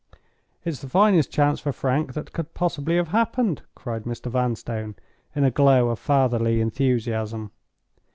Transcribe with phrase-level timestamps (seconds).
[0.65, 4.31] "It's the finest chance for Frank that could possibly have happened," cried Mr.
[4.31, 4.95] Vanstone,
[5.35, 7.51] in a glow of fatherly enthusiasm.